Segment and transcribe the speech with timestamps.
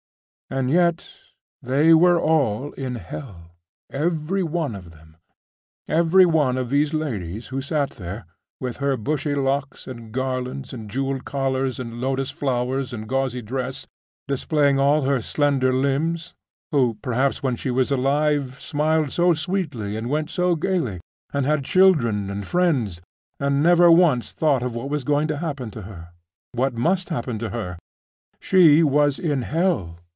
[0.53, 1.07] And yet
[1.61, 3.51] they were all in hell....
[3.89, 5.15] every one of them.
[5.87, 8.25] Every one of these ladies who sat there,
[8.59, 13.87] with her bushy locks, and garlands, and jewelled collars, and lotus flowers, and gauzy dress,
[14.27, 16.33] displaying all her slender limbs
[16.73, 20.99] who, perhaps, when she was alive, smiled so sweetly, and went so gaily,
[21.31, 22.99] and had children, and friends,
[23.39, 26.09] and never once thought of what was going to happen to her
[26.51, 27.79] what must happen to her....
[28.41, 29.99] She was in hell....